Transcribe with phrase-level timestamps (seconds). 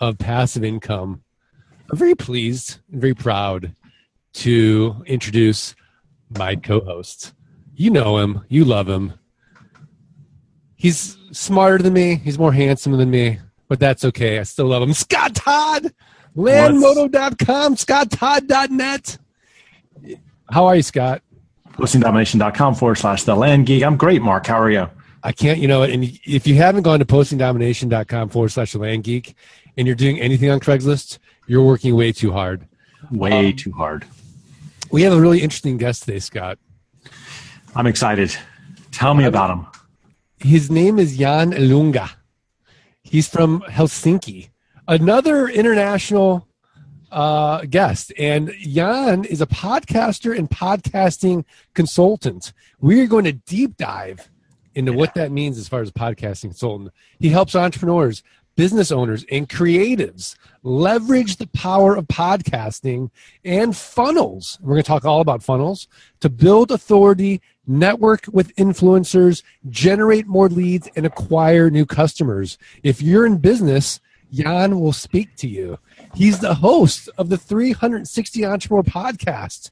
[0.00, 1.22] of passive income,
[1.90, 3.74] I'm very pleased and very proud
[4.34, 5.74] to introduce
[6.30, 7.32] my co host.
[7.74, 9.14] You know him, you love him.
[10.76, 14.38] He's smarter than me, he's more handsome than me, but that's okay.
[14.38, 14.92] I still love him.
[14.92, 15.92] Scott Todd,
[16.36, 19.18] landmoto.com, scotttodd.net.
[20.50, 21.22] How are you, Scott?
[21.76, 23.82] postingdomination.com forward slash the land geek.
[23.82, 24.46] I'm great, Mark.
[24.46, 24.88] How are you?
[25.22, 29.04] I can't, you know, and if you haven't gone to postingdomination.com forward slash the land
[29.04, 29.34] geek
[29.76, 32.66] and you're doing anything on Craigslist, you're working way too hard.
[33.10, 34.04] Way um, too hard.
[34.90, 36.58] We have a really interesting guest today, Scott.
[37.74, 38.36] I'm excited.
[38.92, 39.66] Tell me about him.
[40.38, 42.10] His name is Yann Ilunga.
[43.02, 44.50] He's from Helsinki,
[44.86, 46.48] another international
[47.10, 48.12] uh, guest.
[48.18, 52.52] And Yann is a podcaster and podcasting consultant.
[52.80, 54.30] We're going to deep dive
[54.74, 54.98] into yeah.
[54.98, 56.90] what that means as far as podcasting consultant.
[57.18, 58.22] He helps entrepreneurs,
[58.56, 63.10] business owners, and creatives leverage the power of podcasting
[63.44, 64.58] and funnels.
[64.62, 65.88] We're going to talk all about funnels
[66.20, 72.58] to build authority, network with influencers, generate more leads, and acquire new customers.
[72.82, 75.78] If you're in business, Yann will speak to you.
[76.14, 79.70] He's the host of the 360 Entrepreneur podcast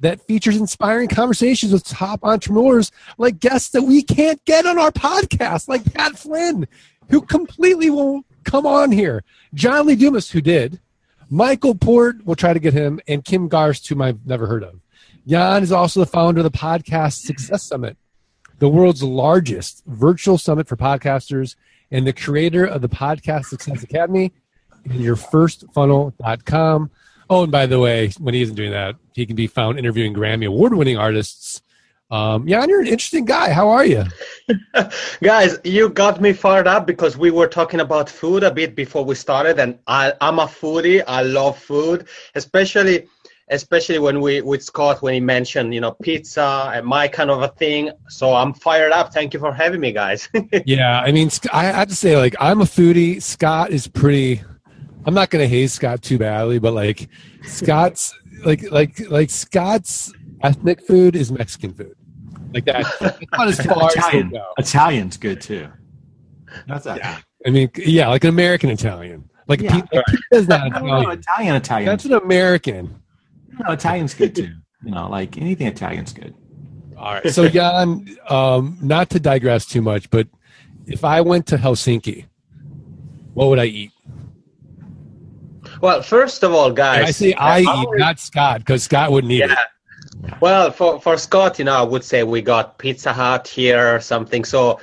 [0.00, 4.92] that features inspiring conversations with top entrepreneurs like guests that we can't get on our
[4.92, 6.68] podcast, like Pat Flynn,
[7.08, 9.24] who completely won't come on here.
[9.54, 10.80] John Lee Dumas, who did.
[11.30, 14.80] Michael Port, we'll try to get him, and Kim Garst, whom I've never heard of.
[15.26, 17.98] Yann is also the founder of the Podcast Success Summit,
[18.58, 21.54] the world's largest virtual summit for podcasters,
[21.90, 24.32] and the creator of the Podcast Success Academy
[24.84, 26.90] and yourfirstfunnel.com.
[27.30, 30.14] Oh, and by the way, when he isn't doing that, he can be found interviewing
[30.14, 31.60] Grammy Award winning artists.
[32.10, 33.50] Um, Yann, you're an interesting guy.
[33.52, 34.04] How are you?
[35.22, 39.04] Guys, you got me fired up because we were talking about food a bit before
[39.04, 41.04] we started, and I, I'm a foodie.
[41.06, 43.08] I love food, especially
[43.50, 47.42] especially when we with Scott when he mentioned you know pizza and my kind of
[47.42, 47.90] a thing.
[48.08, 49.12] So I'm fired up.
[49.12, 50.30] Thank you for having me, guys.
[50.64, 53.22] yeah, I mean, I have to say, like, I'm a foodie.
[53.22, 54.40] Scott is pretty
[55.08, 57.08] I'm not going to hate Scott too badly, but like
[57.42, 58.14] Scott's
[58.44, 61.96] like like like Scott's ethnic food is Mexican food.
[62.52, 62.84] Like that.
[63.32, 64.36] not as far Italian.
[64.58, 65.68] as Italian's good too.
[66.66, 66.98] That's that.
[66.98, 67.18] Yeah.
[67.46, 69.28] I mean, yeah, like an American Italian.
[69.46, 71.02] Like, yeah, like pizza's not Italian.
[71.02, 71.86] No, Italian Italian.
[71.86, 73.02] That's an American.
[73.60, 74.54] No, Italian's good too.
[74.84, 76.34] You know, like anything Italian's good.
[76.96, 77.28] All right.
[77.30, 80.28] So Yann, um, not to digress too much, but
[80.86, 82.26] if I went to Helsinki,
[83.34, 83.92] what would I eat?
[85.80, 86.98] Well, first of all, guys.
[86.98, 89.52] And I say I eat, not Scott, because Scott wouldn't eat yeah.
[89.52, 89.58] it.
[90.40, 94.00] Well, for, for Scott, you know, I would say we got Pizza Hut here or
[94.00, 94.44] something.
[94.44, 94.80] So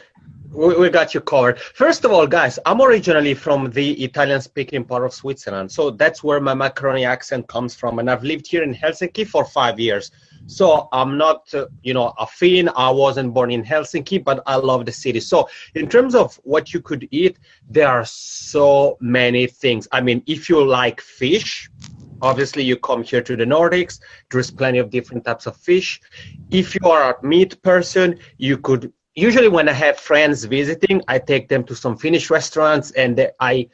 [0.51, 1.59] we, we got you covered.
[1.59, 5.71] First of all, guys, I'm originally from the Italian speaking part of Switzerland.
[5.71, 7.99] So that's where my macaroni accent comes from.
[7.99, 10.11] And I've lived here in Helsinki for five years.
[10.47, 12.69] So I'm not, uh, you know, a Finn.
[12.75, 15.19] I wasn't born in Helsinki, but I love the city.
[15.19, 19.87] So in terms of what you could eat, there are so many things.
[19.91, 21.69] I mean, if you like fish,
[22.21, 23.99] obviously you come here to the Nordics.
[24.29, 26.01] There's plenty of different types of fish.
[26.51, 28.91] If you are a meat person, you could.
[29.15, 33.69] Usually, when I have friends visiting, I take them to some Finnish restaurants, and I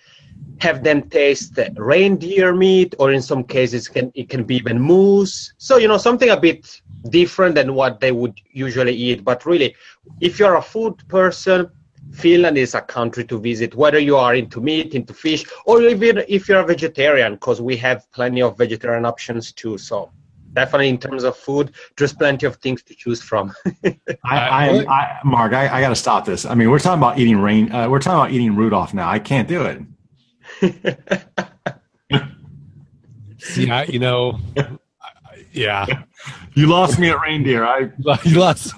[0.59, 5.53] have them taste reindeer meat, or in some cases, can it can be even moose.
[5.57, 9.23] So you know something a bit different than what they would usually eat.
[9.23, 9.75] But really,
[10.19, 11.69] if you're a food person,
[12.13, 16.23] Finland is a country to visit, whether you are into meat, into fish, or even
[16.27, 19.77] if you're a vegetarian, because we have plenty of vegetarian options too.
[19.77, 20.11] So
[20.53, 23.53] definitely in terms of food, there's plenty of things to choose from.
[23.85, 23.95] I,
[24.25, 26.45] I, I, Mark, I, I got to stop this.
[26.45, 27.71] I mean, we're talking about eating rain.
[27.71, 29.09] Uh, we're talking about eating Rudolph now.
[29.09, 29.81] I can't do it.
[33.39, 34.39] See, I, you know,
[35.51, 35.85] yeah.
[36.53, 37.65] You lost me at reindeer.
[37.65, 37.89] I
[38.25, 38.75] you lost.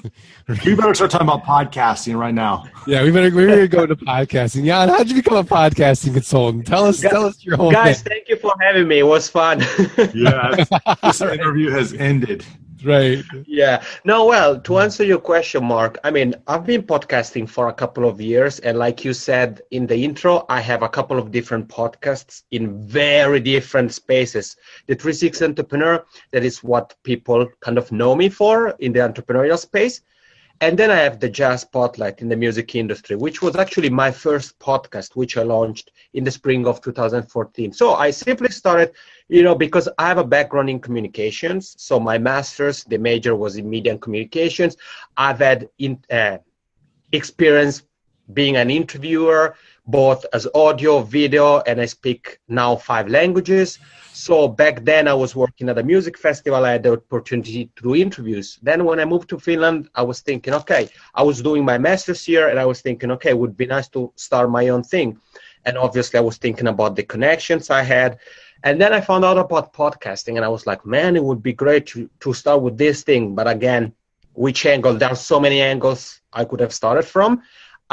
[0.48, 2.66] we better start talking about podcasting right now.
[2.86, 4.64] Yeah, we better we better go to podcasting.
[4.64, 6.68] Yann, how'd you become a podcasting consultant?
[6.68, 7.72] Tell us, guys, tell us your whole.
[7.72, 8.12] Guys, thing.
[8.12, 9.00] thank you for having me.
[9.00, 9.60] It was fun.
[10.14, 10.64] yeah,
[11.04, 12.46] this interview has ended.
[12.84, 13.24] Right.
[13.46, 13.84] Yeah.
[14.04, 14.84] No, well, to mm.
[14.84, 18.60] answer your question, Mark, I mean, I've been podcasting for a couple of years.
[18.60, 22.86] And like you said in the intro, I have a couple of different podcasts in
[22.88, 24.56] very different spaces.
[24.88, 29.58] The 360 Entrepreneur, that is what people kind of know me for in the entrepreneurial
[29.58, 30.02] space.
[30.62, 34.12] And then I have the Jazz Spotlight in the music industry, which was actually my
[34.12, 37.74] first podcast, which I launched in the spring of 2014.
[37.74, 38.94] So I simply started,
[39.28, 41.76] you know, because I have a background in communications.
[41.78, 44.78] So my master's, the major was in media and communications.
[45.18, 46.38] I've had in, uh,
[47.12, 47.84] experience
[48.32, 53.80] being an interviewer, both as audio, video, and I speak now five languages.
[54.14, 56.64] So back then I was working at a music festival.
[56.64, 58.60] I had the opportunity to do interviews.
[58.62, 62.24] Then when I moved to Finland, I was thinking, okay, I was doing my master's
[62.24, 65.20] here and I was thinking, okay, it would be nice to start my own thing.
[65.66, 68.20] And obviously I was thinking about the connections I had.
[68.64, 71.54] And then I found out about podcasting and I was like, man, it would be
[71.54, 73.36] great to, to start with this thing.
[73.36, 73.94] But again,
[74.34, 74.94] which angle?
[74.94, 77.42] There are so many angles I could have started from.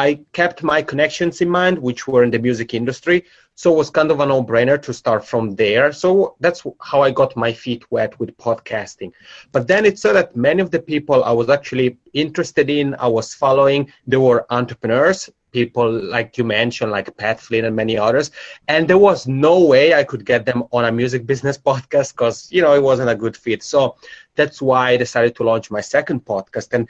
[0.01, 3.19] I kept my connections in mind, which were in the music industry.
[3.55, 5.93] So it was kind of a no-brainer to start from there.
[5.93, 9.11] So that's how I got my feet wet with podcasting.
[9.53, 13.09] But then it so that many of the people I was actually interested in, I
[13.09, 18.31] was following, they were entrepreneurs, people like you mentioned, like Pat Flynn and many others.
[18.69, 22.51] And there was no way I could get them on a music business podcast because,
[22.51, 23.63] you know, it wasn't a good fit.
[23.63, 23.97] So
[24.37, 26.73] that's why I decided to launch my second podcast.
[26.73, 26.89] And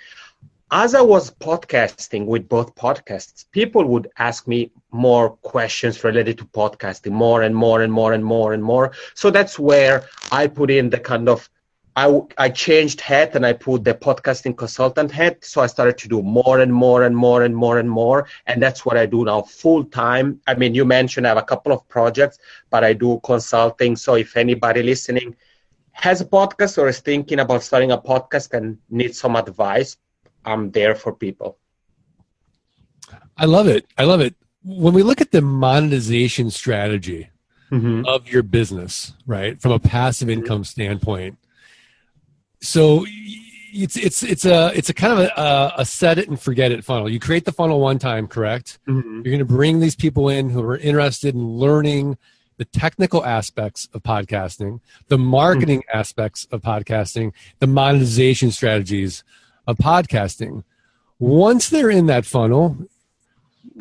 [0.72, 6.44] as I was podcasting with both podcasts, people would ask me more questions related to
[6.44, 8.92] podcasting, more and more and more and more and more.
[9.14, 11.48] So that's where I put in the kind of
[11.96, 15.44] I, I changed hat and I put the podcasting consultant hat.
[15.44, 18.28] So I started to do more and more and more and more and more.
[18.46, 20.40] And that's what I do now full time.
[20.46, 22.38] I mean, you mentioned I have a couple of projects,
[22.70, 23.96] but I do consulting.
[23.96, 25.34] So if anybody listening
[25.92, 29.96] has a podcast or is thinking about starting a podcast and needs some advice,
[30.44, 31.58] I'm there for people.
[33.36, 33.86] I love it.
[33.96, 34.34] I love it.
[34.62, 37.30] When we look at the monetization strategy
[37.70, 38.04] mm-hmm.
[38.06, 40.40] of your business, right, from a passive mm-hmm.
[40.40, 41.38] income standpoint,
[42.60, 43.06] so
[43.72, 46.84] it's it's it's a it's a kind of a, a set it and forget it
[46.84, 47.08] funnel.
[47.08, 48.78] You create the funnel one time, correct?
[48.86, 49.22] Mm-hmm.
[49.24, 52.18] You're going to bring these people in who are interested in learning
[52.58, 55.98] the technical aspects of podcasting, the marketing mm-hmm.
[55.98, 59.24] aspects of podcasting, the monetization strategies
[59.70, 60.64] of podcasting.
[61.18, 62.76] Once they're in that funnel,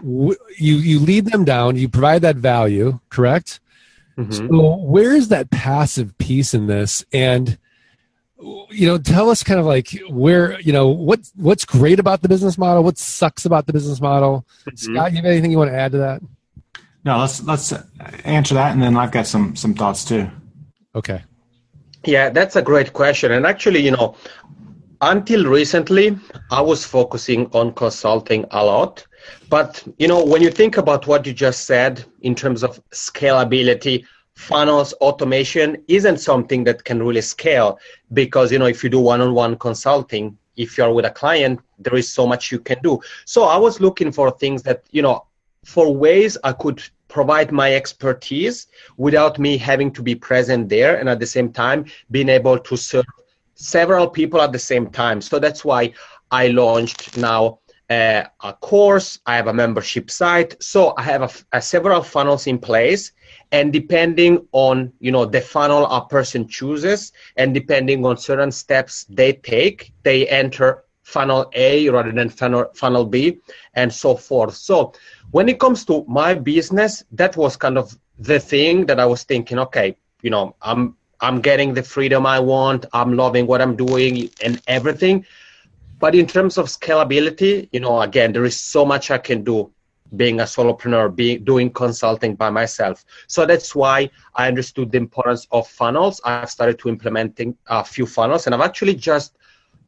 [0.04, 1.76] you you lead them down.
[1.76, 3.60] You provide that value, correct?
[4.18, 4.32] Mm-hmm.
[4.32, 7.06] So where is that passive piece in this?
[7.14, 7.58] And
[8.70, 12.30] you know, tell us kind of like where you know what what's great about the
[12.30, 14.46] business model, what sucks about the business model.
[14.62, 14.76] Mm-hmm.
[14.76, 16.22] Scott, you have anything you want to add to that?
[17.06, 17.74] No, let's let's
[18.26, 20.30] answer that, and then I've got some some thoughts too.
[20.96, 21.24] Okay.
[22.06, 24.16] Yeah, that's a great question, and actually, you know,
[25.01, 26.18] until recently,
[26.51, 29.06] I was focusing on consulting a lot.
[29.50, 34.06] But, you know, when you think about what you just said in terms of scalability,
[34.36, 37.80] funnels, automation isn't something that can really scale
[38.13, 41.60] because, you know, if you do one on one consulting, if you're with a client,
[41.78, 43.00] there is so much you can do.
[43.25, 45.25] So I was looking for things that, you know,
[45.66, 48.68] for ways I could provide my expertise
[48.98, 52.78] without me having to be present there and at the same time being able to
[52.78, 53.06] serve
[53.60, 55.22] several people at the same time.
[55.22, 55.94] So that's why
[56.32, 57.60] I launched now
[57.90, 59.20] uh, a course.
[59.26, 60.62] I have a membership site.
[60.64, 63.12] So I have a, a several funnels in place.
[63.52, 69.06] And depending on you know the funnel a person chooses, and depending on certain steps
[69.10, 73.40] they take, they enter funnel A rather than funnel, funnel B,
[73.74, 74.56] and so forth.
[74.56, 74.94] So
[75.31, 79.24] when it comes to my business, that was kind of the thing that I was
[79.24, 79.57] thinking.
[79.57, 82.85] Okay, you know, I'm I'm getting the freedom I want.
[82.94, 85.26] I'm loving what I'm doing and everything.
[85.99, 89.71] But in terms of scalability, you know, again, there is so much I can do
[90.16, 93.06] being a solopreneur, being doing consulting by myself.
[93.28, 96.21] So that's why I understood the importance of funnels.
[96.23, 99.38] I've started to implementing a few funnels, and I've actually just,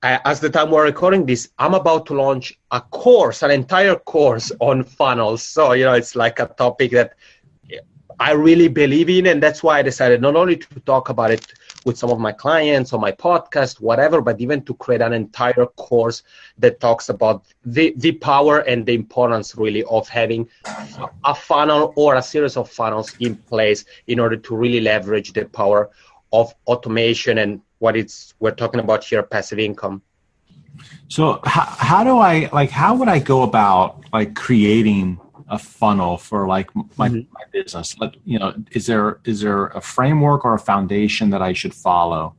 [0.03, 3.95] uh, as the time we're recording this, I'm about to launch a course, an entire
[3.95, 5.41] course on funnels.
[5.41, 7.13] So you know, it's like a topic that
[8.21, 11.51] I really believe in, and that's why I decided not only to talk about it
[11.85, 15.65] with some of my clients or my podcast, whatever, but even to create an entire
[15.65, 16.21] course
[16.59, 20.47] that talks about the, the power and the importance really of having
[21.25, 25.45] a funnel or a series of funnels in place in order to really leverage the
[25.45, 25.89] power
[26.31, 29.99] of automation and what it's we're talking about here passive income.
[31.07, 35.19] So how, how do i like how would i go about like creating
[35.57, 37.31] a funnel for like my, mm-hmm.
[37.39, 41.41] my business like you know is there is there a framework or a foundation that
[41.41, 42.33] i should follow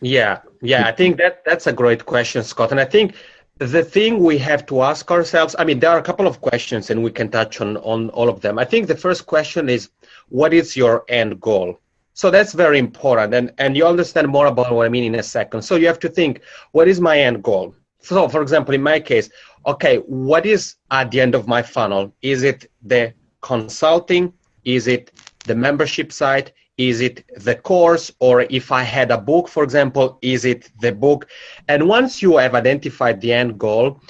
[0.00, 2.70] yeah Yeah, I think that that's a great question, Scott.
[2.70, 3.14] And I think
[3.58, 6.90] the thing we have to ask ourselves, I mean, there are a couple of questions
[6.90, 8.58] and we can touch on, on all of them.
[8.58, 9.90] I think the first question is,
[10.28, 11.80] what is your end goal?
[12.12, 13.32] So that's very important.
[13.32, 15.62] And, and you understand more about what I mean in a second.
[15.62, 17.74] So you have to think, what is my end goal?
[18.02, 19.30] So, for example, in my case,
[19.66, 22.12] okay, what is at the end of my funnel?
[22.22, 24.32] Is it the consulting?
[24.64, 25.12] Is it
[25.44, 26.52] the membership site?
[26.76, 28.10] Is it the course?
[28.20, 31.28] Or if I had a book, for example, is it the book?
[31.68, 34.00] And once you have identified the end goal,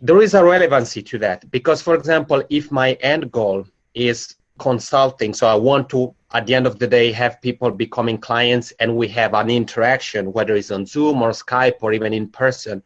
[0.00, 1.50] there is a relevancy to that.
[1.50, 6.54] Because, for example, if my end goal is consulting, so I want to, at the
[6.54, 10.70] end of the day, have people becoming clients and we have an interaction, whether it's
[10.70, 12.82] on Zoom or Skype or even in person,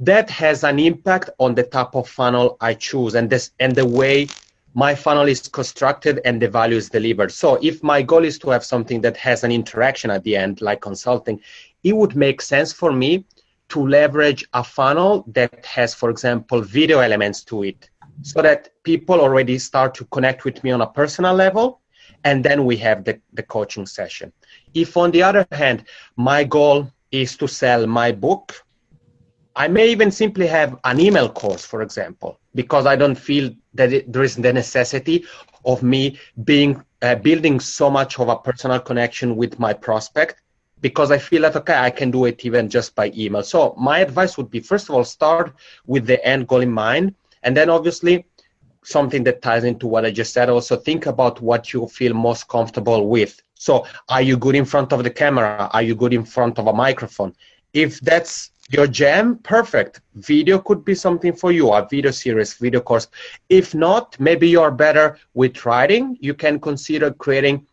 [0.00, 3.86] that has an impact on the type of funnel I choose and this and the
[3.86, 4.28] way
[4.72, 7.30] my funnel is constructed and the value is delivered.
[7.30, 10.62] So if my goal is to have something that has an interaction at the end,
[10.62, 11.40] like consulting,
[11.84, 13.26] it would make sense for me
[13.68, 17.90] to leverage a funnel that has, for example, video elements to it
[18.22, 21.80] so that people already start to connect with me on a personal level.
[22.24, 24.32] And then we have the, the coaching session.
[24.74, 25.84] If, on the other hand,
[26.16, 28.64] my goal is to sell my book
[29.56, 33.92] I may even simply have an email course, for example, because I don't feel that
[33.92, 35.24] it, there is the necessity
[35.64, 40.42] of me being uh, building so much of a personal connection with my prospect
[40.80, 43.42] because I feel that okay, I can do it even just by email.
[43.42, 45.54] So my advice would be first of all start
[45.86, 48.26] with the end goal in mind, and then obviously
[48.82, 50.48] something that ties into what I just said.
[50.48, 53.42] Also think about what you feel most comfortable with.
[53.54, 55.68] So are you good in front of the camera?
[55.72, 57.34] Are you good in front of a microphone?
[57.72, 60.00] If that's your jam perfect.
[60.14, 63.08] Video could be something for you a video series video course.
[63.48, 66.16] If not maybe you're better with writing.
[66.20, 67.66] You can consider creating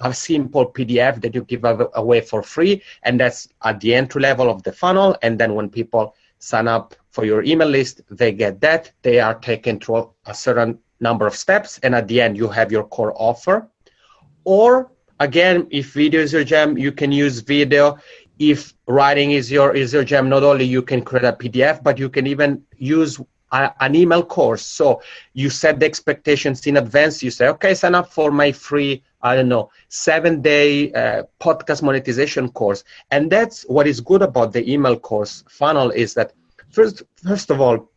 [0.00, 4.50] a simple pdf that you give away for free and that's at the entry level
[4.50, 8.60] of the funnel and then when people sign up for your email list they get
[8.60, 8.92] that.
[9.02, 12.70] They are taken through a certain number of steps and at the end you have
[12.70, 13.68] your core offer.
[14.44, 14.90] Or
[15.20, 17.96] again if video is your jam you can use video
[18.50, 21.98] if writing is your is your jam not only you can create a pdf but
[21.98, 23.20] you can even use
[23.52, 24.62] a, an email course.
[24.62, 25.00] So
[25.34, 27.22] you set the expectations in advance.
[27.22, 31.82] You say okay sign up for my free i don't know seven day uh, podcast
[31.82, 32.84] monetization course.
[33.10, 36.32] And that's what is good about the email course funnel is that
[36.70, 37.88] first first of all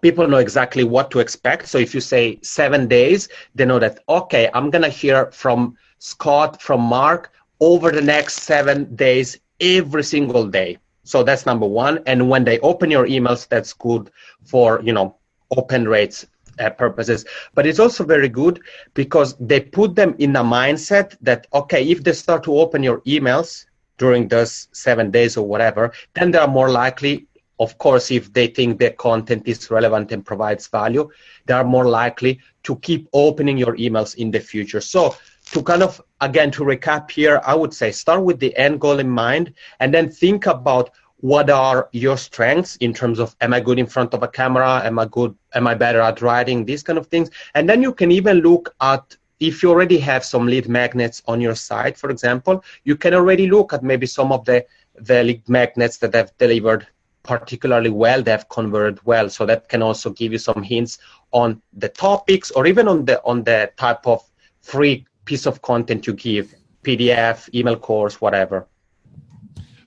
[0.00, 1.68] people know exactly what to expect.
[1.68, 6.60] So if you say seven days they know that okay i'm gonna hear from scott
[6.60, 10.78] from mark over the next seven days every single day.
[11.04, 12.00] So that's number one.
[12.06, 14.10] And when they open your emails, that's good
[14.44, 15.16] for, you know,
[15.56, 16.26] open rates
[16.58, 17.24] uh, purposes.
[17.54, 18.60] But it's also very good
[18.94, 23.00] because they put them in a mindset that, okay, if they start to open your
[23.00, 23.66] emails
[23.98, 27.26] during those seven days or whatever, then they are more likely,
[27.58, 31.08] of course, if they think the content is relevant and provides value,
[31.46, 34.80] they are more likely to keep opening your emails in the future.
[34.80, 35.14] So
[35.52, 38.98] to kind of again to recap here i would say start with the end goal
[38.98, 40.90] in mind and then think about
[41.22, 44.82] what are your strengths in terms of am i good in front of a camera?
[44.84, 46.64] Am i good am i better at writing?
[46.64, 47.30] These kind of things.
[47.54, 51.40] And then you can even look at if you already have some lead magnets on
[51.40, 54.66] your site for example you can already look at maybe some of the
[54.96, 56.88] the lead magnets that have delivered
[57.22, 59.30] particularly well they have converted well.
[59.30, 60.98] So that can also give you some hints
[61.30, 64.28] on the topics or even on the on the type of
[64.60, 68.66] free piece of content you give pdf email course whatever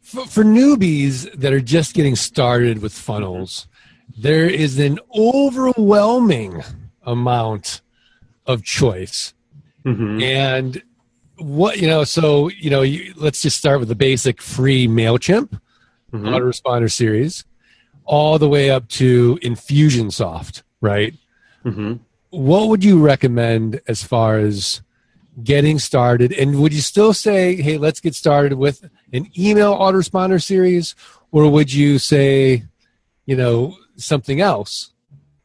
[0.02, 3.68] for, for newbies that are just getting started with funnels
[4.18, 6.64] there is an overwhelming
[7.04, 7.82] amount
[8.46, 9.34] of choice
[9.86, 10.22] mm-hmm.
[10.22, 10.82] and
[11.38, 15.60] what you know so you know you, let's just start with the basic free mailchimp
[16.14, 16.28] mm-hmm.
[16.28, 17.44] autoresponder series
[18.06, 21.14] all the way up to infusionsoft right
[21.66, 21.96] mm-hmm.
[22.30, 24.82] what would you recommend as far as
[25.44, 26.32] getting started?
[26.34, 30.96] And would you still say, hey, let's get started with an email autoresponder series?
[31.32, 32.64] Or would you say,
[33.26, 34.92] you know, something else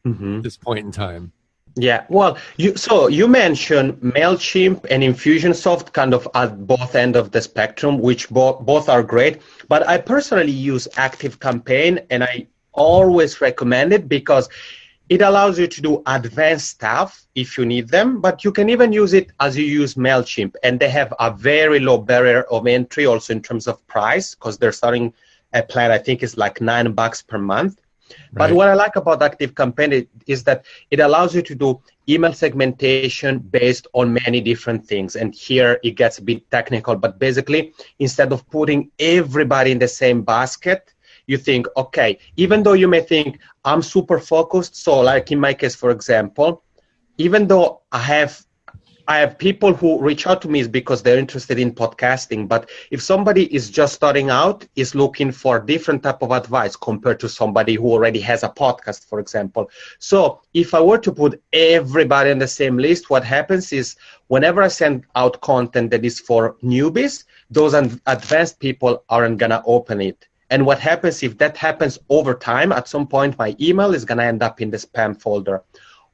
[0.07, 0.39] mm-hmm.
[0.39, 1.33] at this point in time?
[1.77, 7.31] Yeah, well, you so you mentioned Mailchimp and Infusionsoft kind of at both end of
[7.31, 9.41] the spectrum, which both both are great.
[9.69, 14.49] But I personally use Active Campaign, and I always recommend it because
[15.11, 18.93] it allows you to do advanced stuff if you need them, but you can even
[18.93, 20.55] use it as you use MailChimp.
[20.63, 24.57] And they have a very low barrier of entry also in terms of price because
[24.57, 25.13] they're starting
[25.53, 27.81] a plan, I think is like nine bucks per month.
[28.33, 32.33] But what I like about Active Campaign is that it allows you to do email
[32.33, 35.17] segmentation based on many different things.
[35.17, 39.89] And here it gets a bit technical, but basically, instead of putting everybody in the
[39.89, 40.93] same basket,
[41.31, 45.55] you think, okay, even though you may think I'm super focused, so like in my
[45.55, 46.63] case, for example,
[47.19, 48.45] even though I have
[49.09, 52.47] I have people who reach out to me is because they're interested in podcasting.
[52.47, 57.19] But if somebody is just starting out, is looking for different type of advice compared
[57.21, 59.69] to somebody who already has a podcast, for example.
[59.99, 63.97] So if I were to put everybody on the same list, what happens is
[64.29, 67.75] whenever I send out content that is for newbies, those
[68.07, 70.29] advanced people aren't gonna open it.
[70.51, 72.73] And what happens if that happens over time?
[72.73, 75.63] At some point, my email is gonna end up in the spam folder.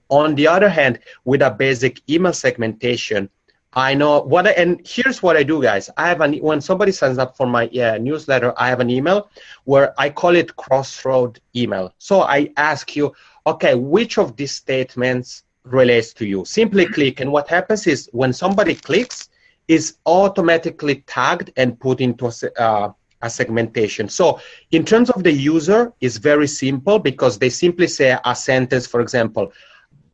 [0.08, 3.28] On the other hand, with a basic email segmentation,
[3.72, 5.90] I know what I, and here's what I do, guys.
[5.98, 9.28] I have an when somebody signs up for my uh, newsletter, I have an email
[9.64, 11.92] where I call it crossroad email.
[11.98, 13.14] So I ask you,
[13.46, 16.46] okay, which of these statements relates to you?
[16.46, 19.28] Simply click, and what happens is when somebody clicks,
[19.68, 22.92] is automatically tagged and put into a, uh,
[23.26, 24.08] a segmentation.
[24.08, 24.40] So
[24.70, 29.00] in terms of the user, it's very simple because they simply say a sentence, for
[29.00, 29.52] example,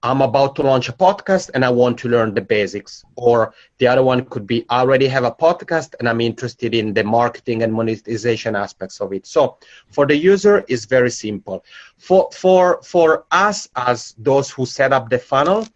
[0.04, 3.04] I'm about to launch a podcast and I want to learn the basics.
[3.14, 6.92] Or the other one could be I already have a podcast and I'm interested in
[6.92, 9.26] the marketing and monetization aspects of it.
[9.26, 9.58] So
[9.90, 11.64] for the user, it's very simple.
[11.98, 15.68] For for for us as those who set up the funnel,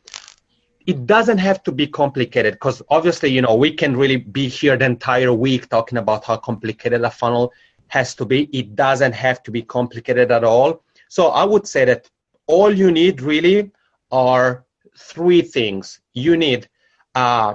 [0.86, 4.76] it doesn't have to be complicated because obviously, you know, we can really be here
[4.76, 7.52] the entire week talking about how complicated a funnel
[7.88, 8.44] has to be.
[8.52, 10.82] It doesn't have to be complicated at all.
[11.08, 12.08] So I would say that
[12.46, 13.72] all you need really
[14.12, 14.64] are
[14.96, 16.00] three things.
[16.14, 16.68] You need
[17.16, 17.54] uh,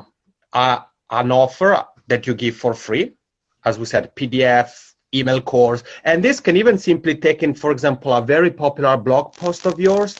[0.51, 3.13] uh, an offer that you give for free,
[3.63, 8.13] as we said, PDF, email course, and this can even simply take in, for example,
[8.13, 10.19] a very popular blog post of yours,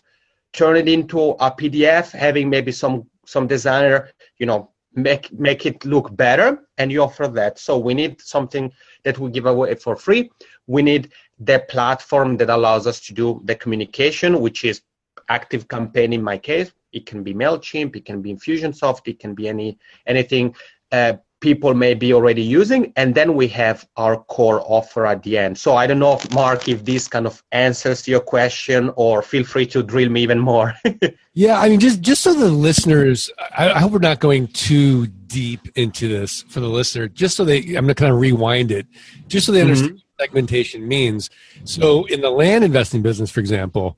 [0.54, 5.86] turn it into a PDF, having maybe some some designer, you know, make make it
[5.86, 7.60] look better, and you offer that.
[7.60, 8.72] So we need something
[9.04, 10.32] that we give away for free.
[10.68, 14.82] We need the platform that allows us to do the communication, which is
[15.30, 19.34] active campaign in my case it can be mailchimp it can be infusionsoft it can
[19.34, 19.78] be any
[20.08, 20.54] anything
[20.92, 25.38] uh, people may be already using and then we have our core offer at the
[25.38, 29.44] end so i don't know mark if this kind of answers your question or feel
[29.44, 30.74] free to drill me even more
[31.34, 35.08] Yeah, I mean, just just so the listeners, I, I hope we're not going too
[35.08, 37.08] deep into this for the listener.
[37.08, 38.86] Just so they, I'm going to kind of rewind it,
[39.28, 39.70] just so they mm-hmm.
[39.70, 41.30] understand what segmentation means.
[41.64, 43.98] So, in the land investing business, for example,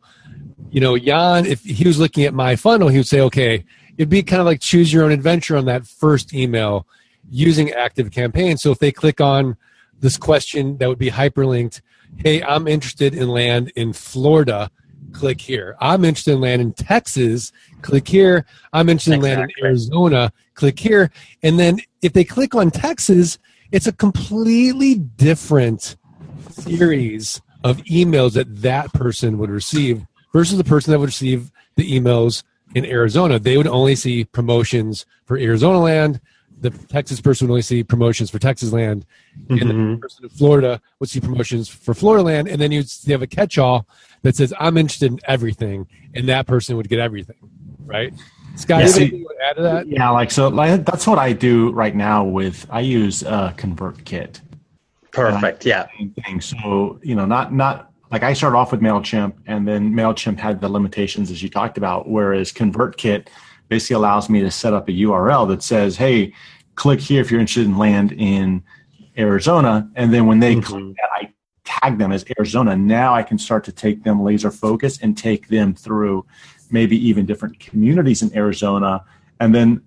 [0.69, 3.65] you know, Yann, if he was looking at my funnel, he would say, okay,
[3.97, 6.85] it'd be kind of like choose your own adventure on that first email
[7.29, 8.57] using active campaign.
[8.57, 9.57] So if they click on
[9.99, 11.81] this question that would be hyperlinked,
[12.17, 14.69] hey, I'm interested in land in Florida,
[15.11, 15.75] click here.
[15.79, 18.45] I'm interested in land in Texas, click here.
[18.73, 21.11] I'm interested in land in Arizona, click here.
[21.41, 23.39] And then if they click on Texas,
[23.71, 25.95] it's a completely different
[26.49, 31.99] series of emails that that person would receive versus the person that would receive the
[31.99, 32.43] emails
[32.75, 33.39] in Arizona.
[33.39, 36.19] They would only see promotions for Arizona land.
[36.63, 39.05] The Texas person would only see promotions for Texas land,
[39.49, 42.47] and the person in Florida would see promotions for Florida land.
[42.47, 43.85] And then you'd have a catch-all
[44.23, 47.35] that says, "I'm interested in everything," and that person would get everything,
[47.85, 48.13] right?
[48.55, 49.87] Scott, Yeah, you see- anything you want to add to that?
[49.87, 52.23] Yeah, like so, like that's what I do right now.
[52.23, 54.39] With I use uh, ConvertKit.
[55.11, 56.41] perfect yeah Same thing.
[56.41, 60.61] So you know, not not like I started off with Mailchimp, and then Mailchimp had
[60.61, 62.07] the limitations as you talked about.
[62.07, 63.27] Whereas ConvertKit
[63.69, 66.31] basically allows me to set up a URL that says, "Hey,
[66.75, 68.63] click here if you're interested in land in
[69.17, 70.63] Arizona," and then when they mm-hmm.
[70.63, 71.33] click that, I
[71.63, 72.75] tag them as Arizona.
[72.75, 76.25] Now I can start to take them laser focus and take them through
[76.71, 79.03] maybe even different communities in Arizona,
[79.39, 79.81] and then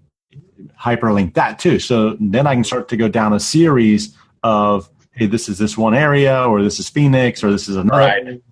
[0.80, 1.78] hyperlink that too.
[1.78, 5.76] So then I can start to go down a series of, hey, this is this
[5.76, 8.00] one area, or this is Phoenix, or this is another.
[8.00, 8.42] Right.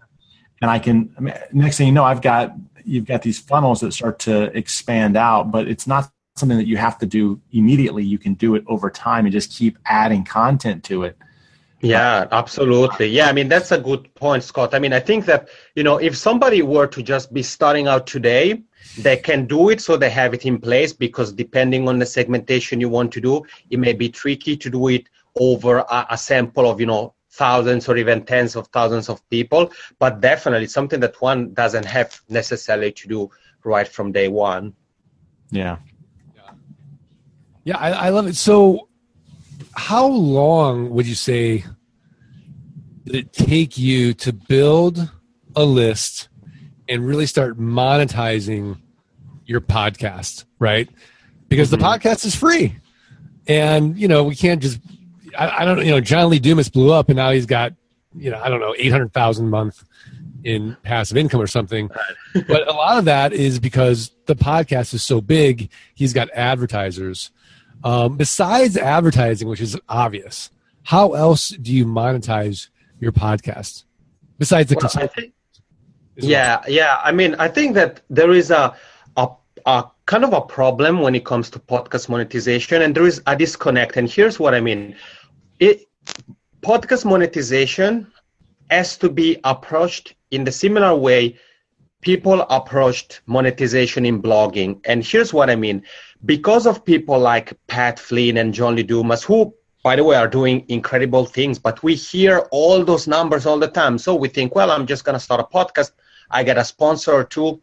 [0.63, 3.81] And I can, I mean, next thing you know, I've got, you've got these funnels
[3.81, 8.03] that start to expand out, but it's not something that you have to do immediately.
[8.03, 11.17] You can do it over time and just keep adding content to it.
[11.81, 13.09] Yeah, absolutely.
[13.09, 14.75] Yeah, I mean that's a good point, Scott.
[14.75, 18.07] I mean, I think that you know if somebody were to just be starting out
[18.07, 18.63] today,
[18.99, 20.93] they can do it, so they have it in place.
[20.95, 24.89] Because depending on the segmentation you want to do, it may be tricky to do
[24.89, 25.05] it
[25.37, 29.71] over a, a sample of you know thousands or even tens of thousands of people.
[29.99, 33.31] But definitely something that one doesn't have necessarily to do
[33.63, 34.73] right from day one.
[35.51, 35.77] Yeah.
[37.65, 38.37] Yeah, I, I love it.
[38.37, 38.89] So,
[39.73, 41.65] how long would you say
[43.05, 45.11] did it take you to build
[45.55, 46.29] a list
[46.89, 48.79] and really start monetizing
[49.47, 50.89] your podcast, right?
[51.49, 51.81] Because mm-hmm.
[51.81, 52.77] the podcast is free.
[53.47, 54.81] And, you know, we can't just,
[55.39, 57.75] I, I, don't you know, John Lee Dumas blew up and now he's got,
[58.17, 59.85] you know, I don't know, 800,000 month
[60.45, 61.91] in passive income or something.
[62.49, 67.31] but a lot of that is because the podcast is so big, he's got advertisers.
[67.83, 70.51] Um, besides advertising, which is obvious,
[70.85, 72.69] how else do you monetize
[73.01, 73.85] your podcast
[74.39, 75.33] besides the well, think,
[76.17, 76.65] yeah well?
[76.69, 77.01] yeah.
[77.03, 78.75] I mean i think that there is a,
[79.17, 79.29] a,
[79.67, 83.37] a kind of a problem when it comes to podcast monetization and there is a
[83.37, 83.97] disconnect.
[83.97, 84.97] And here's what i mean.
[85.61, 85.89] It
[86.61, 88.11] podcast monetization
[88.71, 91.37] has to be approached in the similar way
[92.09, 95.83] people approached monetization in blogging and here's what i mean
[96.25, 99.53] because of people like pat flynn and john lee dumas who
[99.85, 101.59] by the way, are doing incredible things.
[101.59, 103.99] But we hear all those numbers all the time.
[103.99, 105.93] So we think, well, I'm just going to start a podcast.
[106.31, 107.61] I get a sponsor or two.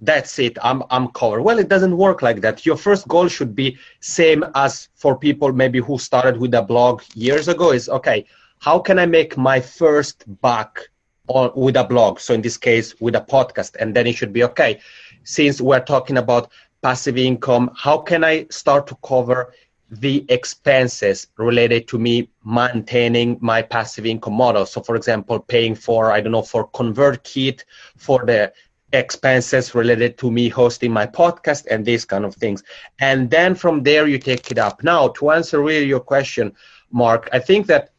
[0.00, 0.58] That's it.
[0.62, 1.42] I'm, I'm covered.
[1.42, 2.66] Well, it doesn't work like that.
[2.66, 7.02] Your first goal should be same as for people maybe who started with a blog
[7.14, 8.26] years ago is, okay,
[8.58, 10.90] how can I make my first buck
[11.28, 12.20] on, with a blog?
[12.20, 13.76] So in this case, with a podcast.
[13.80, 14.80] And then it should be, okay,
[15.22, 16.50] since we're talking about
[16.82, 19.52] passive income, how can I start to cover
[19.90, 24.66] the expenses related to me maintaining my passive income model.
[24.66, 27.64] So, for example, paying for, I don't know, for ConvertKit,
[27.96, 28.52] for the
[28.92, 32.62] expenses related to me hosting my podcast and these kind of things.
[33.00, 34.82] And then from there, you take it up.
[34.82, 36.54] Now, to answer really your question,
[36.90, 37.93] Mark, I think that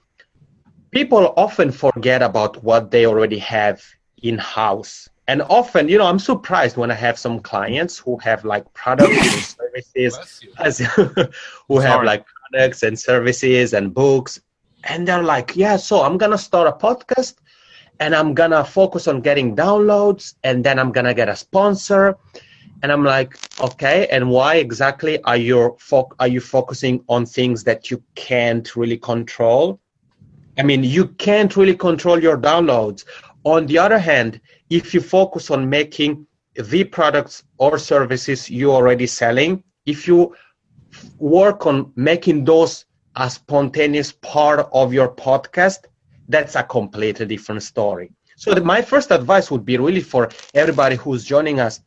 [0.95, 3.84] people often forget about what they already have
[4.23, 8.45] in house and often you know i'm surprised when i have some clients who have
[8.45, 10.77] like products and services as,
[11.67, 14.39] who have like products and services and books.
[14.86, 17.36] And they're like yeah so i'm gonna start a podcast
[17.99, 22.15] and i'm gonna focus on getting downloads and then i'm gonna get a sponsor.
[22.84, 27.65] And i'm like okay and why exactly are you fo- are you focusing on things
[27.65, 29.79] that you can't really control
[30.57, 33.05] i mean you can't really control your downloads
[33.43, 39.07] on the other hand if you focus on making the products or services you're already
[39.07, 40.35] selling, if you
[41.19, 42.85] work on making those
[43.17, 45.85] a spontaneous part of your podcast,
[46.29, 48.11] that's a completely different story.
[48.37, 51.81] So the, my first advice would be really for everybody who's joining us.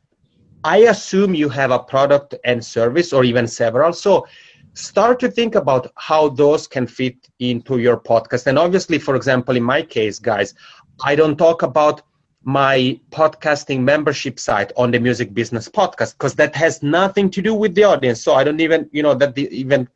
[0.64, 3.92] I assume you have a product and service or even several.
[3.92, 4.26] So
[4.74, 8.46] start to think about how those can fit into your podcast.
[8.46, 10.54] And obviously, for example, in my case, guys,
[11.02, 12.02] I don't talk about
[12.44, 17.54] my podcasting membership site on the music business podcast because that has nothing to do
[17.54, 18.22] with the audience.
[18.22, 19.88] So i don't even you know that the, even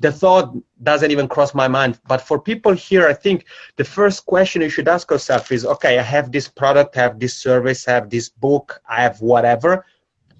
[0.00, 1.98] the thought doesn't even cross my mind.
[2.06, 5.98] But for people here i think the first question you should ask yourself is okay
[5.98, 9.84] i have this product i have this service i have this book i have whatever.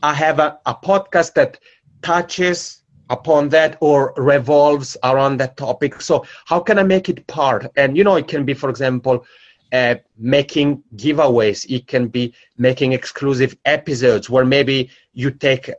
[0.03, 1.59] I have a, a podcast that
[2.03, 6.01] touches upon that or revolves around that topic.
[6.01, 7.67] So how can i make it part?
[7.77, 9.25] And you know it can be for example
[9.73, 11.67] uh, making giveaways.
[11.69, 15.71] It can be making exclusive episodes where maybe you take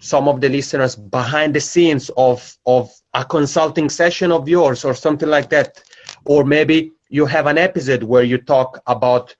[0.00, 4.94] some of the listeners behind the scenes of of a consulting session of yours or
[4.94, 5.82] something like that,
[6.24, 9.34] or maybe you have an episode where you talk about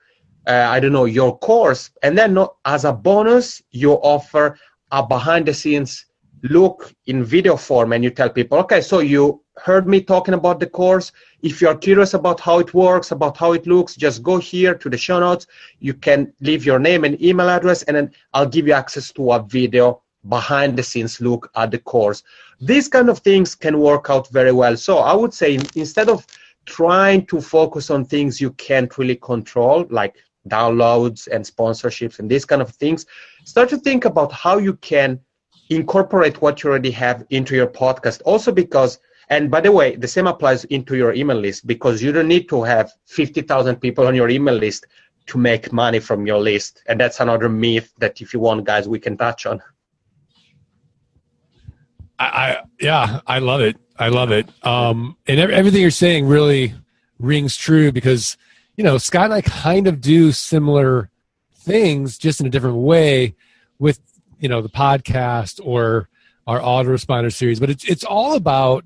[0.46, 4.59] uh, I don't know your course, and then as a bonus you offer
[4.90, 6.07] a behind the scenes
[6.44, 10.61] look in video form, and you tell people, okay, so you heard me talking about
[10.61, 11.11] the course
[11.44, 14.88] if you're curious about how it works, about how it looks, just go here to
[14.88, 15.46] the show notes.
[15.78, 19.33] You can leave your name and email address, and then I'll give you access to
[19.33, 22.22] a video behind the scenes look at the course.
[22.62, 24.74] These kind of things can work out very well.
[24.78, 26.26] So I would say instead of
[26.64, 30.16] trying to focus on things you can't really control, like
[30.48, 33.04] downloads and sponsorships and these kind of things,
[33.44, 35.20] start to think about how you can
[35.70, 38.20] incorporate what you already have into your podcast.
[38.24, 38.98] Also, because
[39.31, 42.48] and by the way, the same applies into your email list because you don't need
[42.50, 44.87] to have 50,000 people on your email list
[45.27, 46.83] to make money from your list.
[46.87, 49.62] And that's another myth that if you want, guys, we can touch on.
[52.18, 53.77] I, I yeah, I love it.
[53.98, 54.48] I love it.
[54.64, 56.74] Um, and everything you're saying really
[57.18, 58.37] rings true because,
[58.77, 61.11] you know, Scott and I kind of do similar
[61.55, 63.35] things just in a different way
[63.79, 64.00] with,
[64.44, 66.11] you know, the podcast or
[66.46, 68.85] our autoresponder series, but it's, it's all about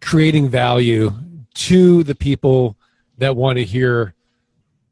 [0.00, 1.10] creating value
[1.52, 2.76] to the people
[3.18, 4.14] that want to hear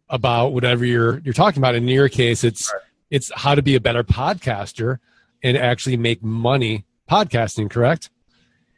[0.08, 1.76] about whatever you're you're talking about.
[1.76, 2.82] In your case, it's right.
[3.12, 4.98] it's how to be a better podcaster
[5.40, 7.70] and actually make money podcasting.
[7.70, 8.10] Correct.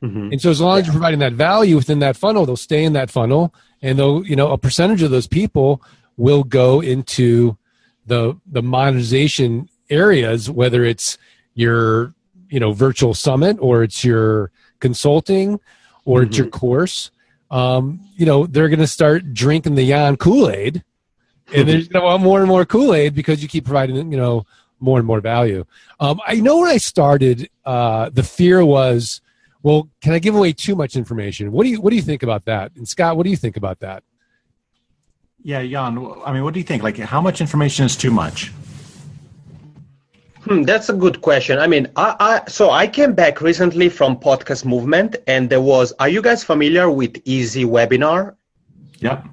[0.02, 0.32] Mm-hmm.
[0.32, 0.80] And so, as long yeah.
[0.80, 4.22] as you're providing that value within that funnel, they'll stay in that funnel, and they'll
[4.26, 5.82] you know a percentage of those people
[6.18, 7.56] will go into
[8.04, 11.18] the the monetization areas, whether it's
[11.54, 12.14] your
[12.48, 15.60] you know virtual summit or it's your consulting
[16.04, 16.28] or mm-hmm.
[16.28, 16.58] it's your mm-hmm.
[16.58, 17.10] course.
[17.50, 20.82] Um, you know they're going to start drinking the Yann Kool Aid,
[21.54, 24.18] and they're going to want more and more Kool Aid because you keep providing you
[24.18, 24.46] know
[24.80, 25.64] more and more value.
[26.00, 29.20] Um, I know when I started, uh, the fear was,
[29.62, 31.52] well, can I give away too much information?
[31.52, 32.72] What do you What do you think about that?
[32.76, 34.02] And Scott, what do you think about that?
[35.42, 35.98] Yeah, Yann.
[36.24, 36.82] I mean, what do you think?
[36.82, 38.52] Like, how much information is too much?
[40.44, 41.58] Hmm, that's a good question.
[41.58, 45.92] I mean, I, I, so I came back recently from podcast movement, and there was.
[45.98, 48.36] Are you guys familiar with Easy Webinar?
[48.98, 49.24] Yep.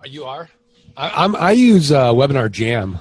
[0.00, 0.48] Are you are.
[0.96, 2.98] I, am I use uh, Webinar Jam.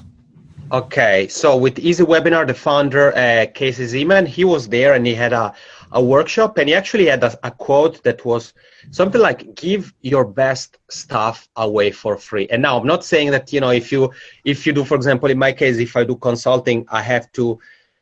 [0.71, 5.13] Okay, so with Easy Webinar, the founder uh, Casey Zeman, he was there and he
[5.13, 5.53] had a
[5.93, 8.53] a workshop and he actually had a, a, quote that was
[8.91, 12.47] something like give your best stuff away for free.
[12.49, 14.11] And now i'm not saying that you know if you
[14.45, 17.59] if you do for example in my case if i do consulting i have to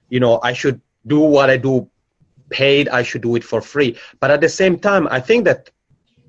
[0.10, 1.90] you know i should do what i do
[2.50, 3.98] paid i should do it for free.
[4.20, 5.70] But at the same time i think that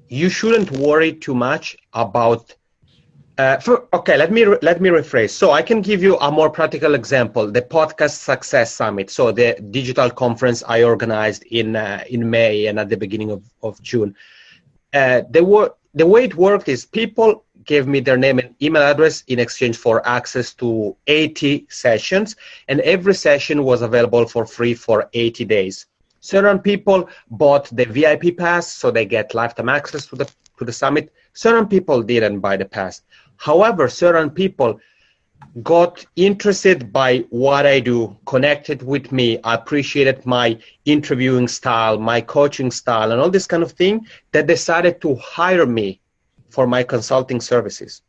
[0.09, 2.55] you shouldn't worry too much about
[3.41, 5.31] uh, for, okay, let me let me rephrase.
[5.31, 9.09] So I can give you a more practical example: the podcast success summit.
[9.19, 9.49] So the
[9.79, 14.11] digital conference I organized in uh, in May and at the beginning of of June.
[14.93, 17.31] Uh, the wor- the way it worked is people
[17.65, 22.37] gave me their name and email address in exchange for access to 80 sessions,
[22.69, 25.87] and every session was available for free for 80 days.
[26.21, 30.27] Certain people bought the VIP pass, so they get lifetime access to the
[30.59, 31.07] to the summit.
[31.33, 33.03] Certain people didn't buy the pass.
[33.41, 34.79] However, certain people
[35.63, 42.71] got interested by what I do, connected with me, appreciated my interviewing style, my coaching
[42.71, 46.03] style, and all this kind of thing that decided to hire me
[46.51, 48.03] for my consulting services,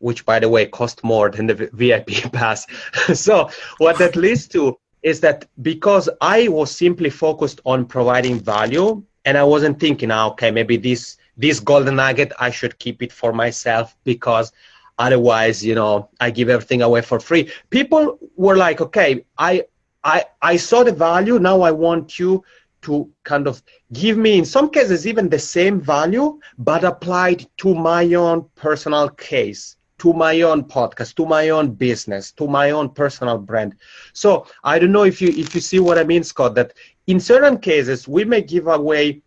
[0.00, 2.66] which by the way cost more than the VIP pass.
[3.14, 3.48] so
[3.78, 9.38] what that leads to is that because I was simply focused on providing value and
[9.38, 13.32] I wasn't thinking, ah, okay, maybe this this golden nugget i should keep it for
[13.32, 14.52] myself because
[14.98, 17.50] otherwise you know i give everything away for free.
[17.70, 19.62] People were like okay i
[20.04, 21.38] i i saw the value.
[21.38, 22.42] Now i want you
[22.82, 27.74] to kind of give me in some cases even the same value but applied to
[27.74, 32.88] my own personal case to my own podcast to my own business to my own
[32.90, 33.74] personal brand.
[34.12, 36.72] So i don't know if you if you see what i mean scott that
[37.06, 39.22] in certain cases we may give away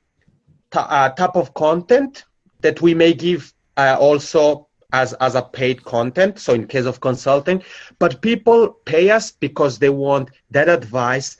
[0.73, 2.23] uh, type of content
[2.61, 6.99] that we may give uh, also as as a paid content so in case of
[6.99, 7.63] consulting.
[7.99, 11.37] But people pay us because they want that advice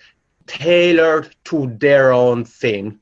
[0.48, 3.00] tailored to their own thing.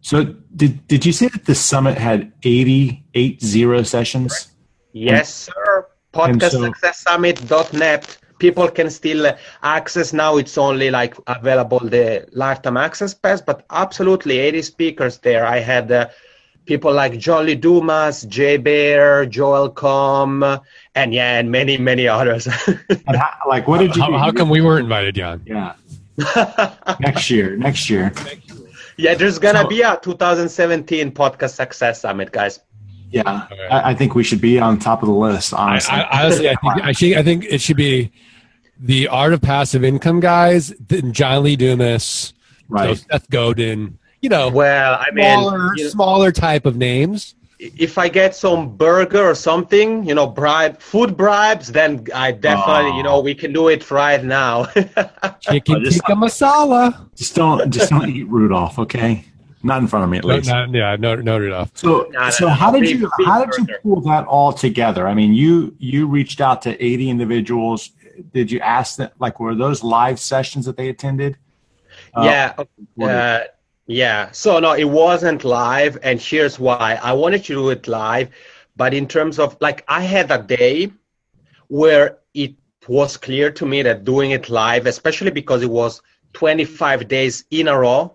[0.00, 4.48] So did did you say that the summit had 80 80 sessions?
[4.92, 5.86] Yes sir.
[6.12, 10.36] Podcastsuccesssummit.net people can still access now.
[10.36, 15.46] It's only like available the lifetime access pass but absolutely 80 speakers there.
[15.46, 16.08] I had uh,
[16.66, 20.60] people like jolly dumas Jay Baer Joel Comm
[20.94, 22.46] and yeah and many many others.
[23.06, 25.42] How, like what did you how, how come we weren't invited Yann?
[25.46, 25.74] yeah.
[27.00, 28.12] Next year next year.
[28.96, 32.60] Yeah there's gonna so, be a 2017 podcast success summit guys
[33.10, 33.68] yeah, okay.
[33.68, 35.54] I, I, think we should be on top of the list.
[35.54, 38.12] Honestly, I, I, honestly, I think, I think I think it should be
[38.78, 40.72] the art of passive income guys,
[41.10, 42.32] John Lee Dumas,
[42.68, 42.96] right.
[43.10, 47.34] Seth Godin, you know, well, I mean, smaller, you know, smaller type of names.
[47.60, 52.92] If I get some burger or something, you know, bribe, food bribes, then I definitely,
[52.92, 52.96] oh.
[52.96, 54.66] you know, we can do it right now.
[55.40, 57.08] Chicken tikka masala.
[57.16, 59.24] Just don't, just don't eat Rudolph, okay?
[59.62, 60.48] Not in front of me, at least.
[60.48, 61.72] No, not, yeah, no, no, Rudolph.
[61.74, 65.08] So, no, no, so how did you, how did you pull that all together?
[65.08, 67.90] I mean, you, you reached out to 80 individuals
[68.32, 69.10] did you ask them?
[69.18, 71.36] like were those live sessions that they attended?
[72.14, 73.40] Uh, yeah, uh,
[73.86, 74.30] yeah.
[74.32, 76.98] So no, it wasn't live, and here's why.
[77.02, 78.30] I wanted to do it live,
[78.76, 80.92] but in terms of like, I had a day
[81.68, 82.54] where it
[82.86, 86.00] was clear to me that doing it live, especially because it was
[86.32, 88.14] 25 days in a row,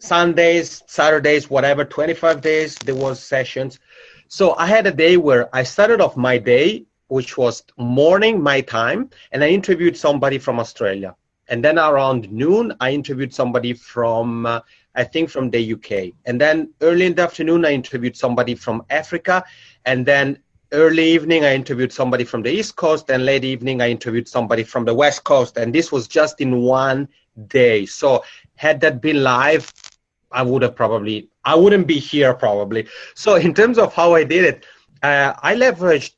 [0.00, 3.78] Sundays, Saturdays, whatever, 25 days, there was sessions.
[4.28, 8.60] So I had a day where I started off my day which was morning my
[8.60, 11.14] time, and I interviewed somebody from Australia.
[11.48, 14.60] And then around noon, I interviewed somebody from, uh,
[14.94, 16.12] I think, from the UK.
[16.24, 19.44] And then early in the afternoon, I interviewed somebody from Africa.
[19.84, 20.38] And then
[20.70, 23.10] early evening, I interviewed somebody from the East Coast.
[23.10, 25.56] And late evening, I interviewed somebody from the West Coast.
[25.56, 27.08] And this was just in one
[27.48, 27.84] day.
[27.86, 28.22] So
[28.54, 29.72] had that been live,
[30.32, 32.86] I would have probably, I wouldn't be here probably.
[33.14, 34.64] So in terms of how I did it,
[35.02, 36.14] Uh, I leveraged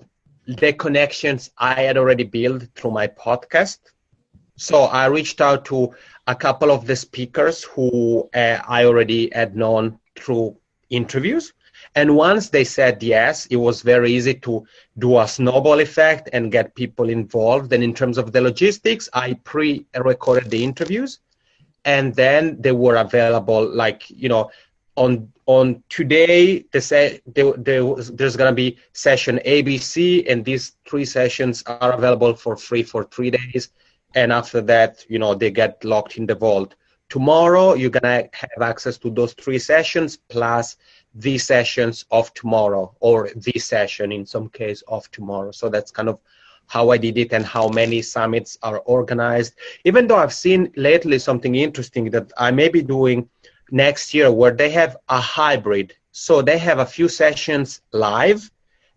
[0.46, 3.78] the connections I had already built through my podcast.
[4.56, 5.90] So I reached out to
[6.26, 10.56] a couple of the speakers who uh, I already had known through
[10.90, 11.52] interviews.
[11.94, 14.64] And once they said yes, it was very easy to
[14.98, 17.72] do a snowball effect and get people involved.
[17.72, 21.20] And in terms of the logistics, I pre recorded the interviews
[21.84, 24.50] and then they were available like, you know,
[24.96, 30.76] on on today the se- there, there, there's going to be session abc and these
[30.86, 33.70] three sessions are available for free for three days.
[34.14, 36.74] And after that you know they get locked in the vault.
[37.08, 40.76] Tomorrow you're going to have access to those three sessions plus
[41.14, 45.52] the sessions of tomorrow or the session in some case of tomorrow.
[45.52, 46.18] So that's kind of
[46.66, 51.18] how i did it and how many summits are organized even though i've seen lately
[51.18, 53.28] something interesting that i may be doing
[53.72, 55.94] next year where they have a hybrid.
[56.12, 58.48] So they have a few sessions live,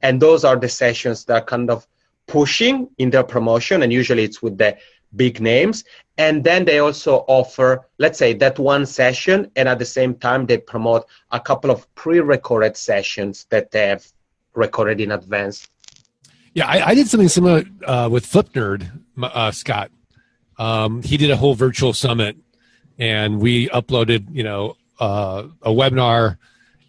[0.01, 1.88] and those are the sessions that are kind of
[2.28, 4.78] pushing in their promotion, and usually it's with the
[5.15, 5.86] big names.
[6.17, 10.45] And then they also offer, let's say, that one session, and at the same time,
[10.45, 14.06] they promote a couple of pre recorded sessions that they have
[14.54, 15.69] recorded in advance.
[16.56, 18.89] Yeah, I, I did something similar uh, with FlipNerd,
[19.22, 19.91] uh, Scott.
[20.58, 22.38] Um, he did a whole virtual summit
[22.98, 26.38] and we uploaded, you know, uh, a webinar,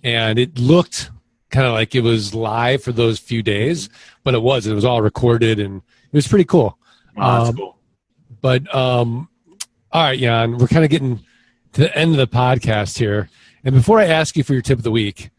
[0.03, 1.11] and it looked
[1.51, 3.89] kind of like it was live for those few days,
[4.23, 4.67] but it was.
[4.67, 6.79] It was all recorded, and it was pretty cool.
[7.17, 7.79] Wow, that's um, cool.
[8.41, 9.29] But um,
[9.91, 11.25] all right, Yann, we're kind of getting
[11.73, 13.29] to the end of the podcast here,
[13.65, 15.31] and before I ask you for your tip of the week,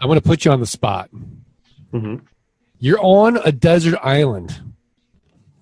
[0.00, 1.10] I want to put you on the spot.
[1.92, 2.16] Mm-hmm.
[2.78, 4.60] You're on a desert island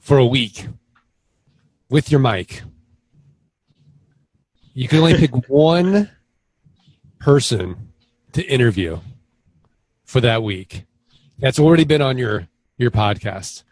[0.00, 0.66] for a week
[1.88, 2.62] with your mic.
[4.72, 6.10] You can only pick one
[7.20, 7.92] person
[8.32, 8.98] to interview
[10.04, 10.84] for that week.
[11.38, 12.48] That's already been on your
[12.78, 13.62] your podcast.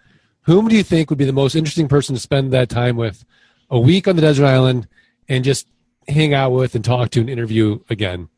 [0.42, 3.24] Whom do you think would be the most interesting person to spend that time with
[3.70, 4.86] a week on the desert island
[5.28, 5.66] and just
[6.08, 8.28] hang out with and talk to and interview again?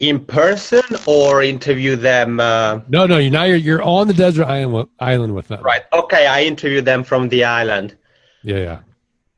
[0.00, 2.40] In person or interview them?
[2.40, 2.80] Uh...
[2.88, 3.18] No, no.
[3.18, 5.62] You're now you're you're on the desert island island with them.
[5.62, 5.82] Right.
[5.92, 6.26] Okay.
[6.26, 7.96] I interview them from the island.
[8.42, 8.78] Yeah, yeah.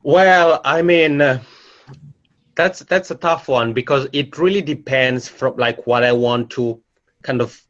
[0.03, 1.21] Well, I mean.
[1.21, 1.39] Uh
[2.57, 6.81] that's that's a tough one because it really depends from like what I want to
[7.21, 7.61] kind of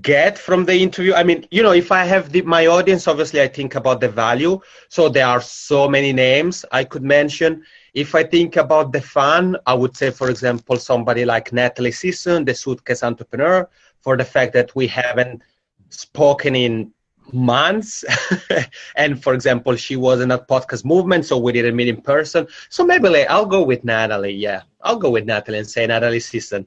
[0.00, 1.12] get from the interview.
[1.14, 4.08] I mean, you know, if I have the, my audience, obviously I think about the
[4.08, 4.58] value.
[4.88, 7.62] So there are so many names I could mention.
[7.94, 12.44] If I think about the fun, I would say, for example, somebody like Natalie Sisson,
[12.44, 13.68] the suitcase entrepreneur,
[14.00, 15.42] for the fact that we haven't
[15.90, 16.92] spoken in
[17.32, 18.04] months.
[18.96, 22.46] And for example she was in a podcast movement so we didn't meet in person.
[22.68, 24.62] So maybe like, i'll go with natalie yeah.
[24.82, 26.66] I'll go with natalie and say natalie Sisson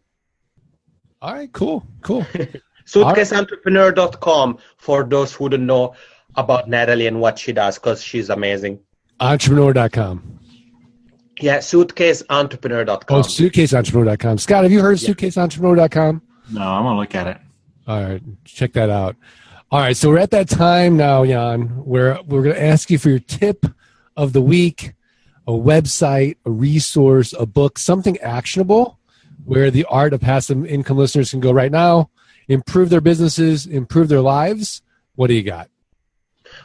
[1.22, 2.26] all right cool cool.
[2.86, 5.96] Suitcaseentrepreneur.com for those who don't know
[6.36, 8.80] about natalie and what she does because she's amazing.
[9.20, 10.40] Entrepreneur.com
[11.42, 15.10] yeah suitcaseentrepreneur.com oh suitcaseentrepreneur.com scott have you heard of yeah.
[15.10, 16.22] suitcaseentrepreneur.com
[16.52, 17.38] no i'm gonna look at it
[17.88, 19.16] all right check that out
[19.72, 23.00] all right, so we're at that time now, Yann, where we're going to ask you
[23.00, 23.66] for your tip
[24.16, 24.94] of the week,
[25.48, 29.00] a website, a resource, a book, something actionable
[29.44, 32.12] where the art of passive income listeners can go right now,
[32.48, 34.84] improve their businesses, improve their lives.
[35.16, 35.70] What do you got?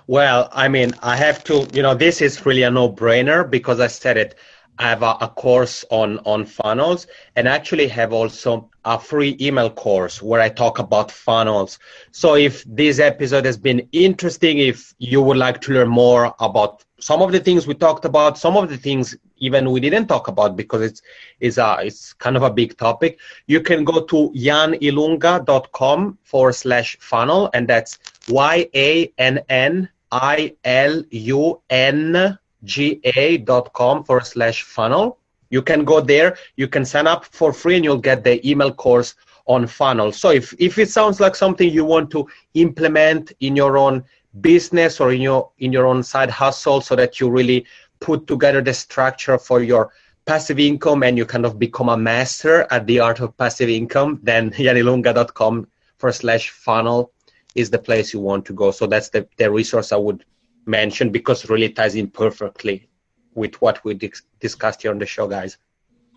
[0.07, 3.81] Well, I mean, I have to, you know, this is really a no brainer because
[3.81, 4.39] I said it.
[4.81, 9.69] I have a, a, course on on funnels and actually have also a free email
[9.69, 11.79] course where I talk about funnels.
[12.13, 16.83] So if this episode has been interesting, if you would like to learn more about
[16.99, 20.29] some of the things we talked about, some of the things even we didn't talk
[20.29, 21.03] about because it's
[21.41, 26.97] is a it's kind of a big topic, you can go to yannilunga.com forward slash
[27.01, 35.19] funnel and that's Y A N N I L U N ga.com forward slash funnel.
[35.51, 38.73] You can go there, you can sign up for free, and you'll get the email
[38.73, 39.15] course
[39.47, 40.13] on funnel.
[40.13, 44.05] So if, if it sounds like something you want to implement in your own
[44.41, 47.67] business or in your in your own side hustle so that you really
[47.99, 49.91] put together the structure for your
[50.25, 54.21] passive income and you kind of become a master at the art of passive income,
[54.23, 55.67] then yannilunga.com
[55.99, 57.13] for slash funnel
[57.55, 58.71] is the place you want to go.
[58.71, 60.25] So that's the, the resource I would
[60.67, 62.89] mentioned because it really ties in perfectly
[63.35, 65.57] with what we dis- discussed here on the show, guys.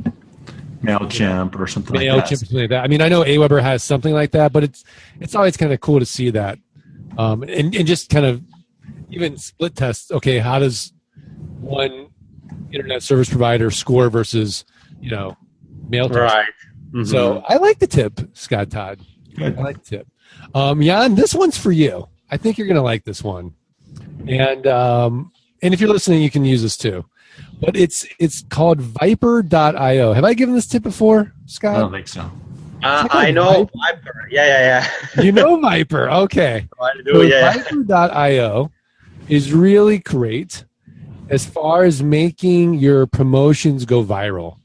[0.82, 2.38] MailChimp or something like Mailchimp, that.
[2.38, 2.84] something like that.
[2.84, 4.84] I mean, I know AWeber has something like that, but it's
[5.20, 6.58] it's always kind of cool to see that,
[7.18, 8.42] um, and and just kind of
[9.10, 10.12] even split test.
[10.12, 10.92] Okay, how does
[11.60, 12.08] one
[12.72, 14.64] internet service provider score versus
[15.00, 15.36] you know
[15.90, 16.14] Mailchimp?
[16.14, 16.48] Right.
[16.92, 17.06] Mhm.
[17.06, 19.00] So I like the tip, Scott Todd.
[19.36, 19.58] Good.
[19.58, 20.08] I like the tip.
[20.54, 22.08] Um, Yann, this one's for you.
[22.30, 23.54] I think you're going to like this one.
[24.26, 27.04] And um, and if you're listening, you can use this too.
[27.60, 30.12] But it's it's called Vyper.io.
[30.12, 31.76] Have I given this tip before, Scott?
[31.76, 32.30] I don't think so.
[32.82, 33.70] Uh, Check I know Vyper.
[33.70, 34.12] Vyper.
[34.30, 35.22] Yeah, yeah, yeah.
[35.22, 36.10] you know Vyper.
[36.22, 36.68] Okay.
[36.80, 37.22] I So.
[37.22, 37.52] Yeah.
[37.54, 38.70] Vyper.io
[39.28, 40.64] is really great
[41.28, 44.56] as far as making your promotions go viral.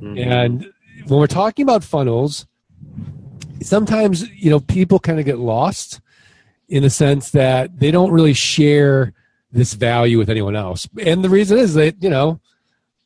[0.00, 0.18] Mhm.
[0.26, 0.66] And
[1.06, 2.46] when we're talking about funnels,
[3.60, 6.00] sometimes you know people kind of get lost
[6.68, 9.12] in the sense that they don't really share
[9.50, 10.88] this value with anyone else.
[11.04, 12.40] And the reason is that, you know,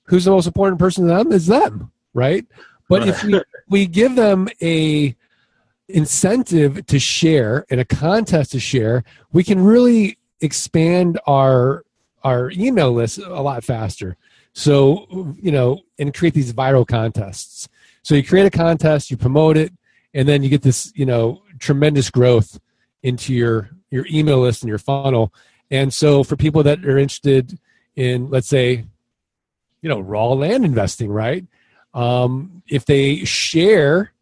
[0.05, 2.45] who's the most important person to them is them, right?
[2.89, 5.17] But if we, we give them a
[5.89, 11.85] incentive to share and a contest to share, we can really expand our
[12.25, 14.17] our email list a lot faster.
[14.53, 17.69] So, you know, and create these viral contests.
[18.03, 19.73] So you create a contest, you promote it,
[20.15, 22.61] and then you get this, you know, tremendous growth
[23.03, 25.33] into your your email list and your funnel.
[25.73, 27.59] And so for people that are interested
[27.97, 28.85] in, let's say,
[29.81, 31.47] you know, raw land investing, right?
[31.95, 34.13] Um, if they share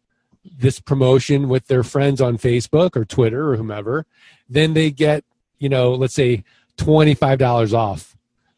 [0.45, 4.05] this promotion with their friends on Facebook or Twitter or whomever,
[4.49, 5.25] then they get,
[5.59, 6.45] you know, let's say
[6.77, 8.15] $25 off,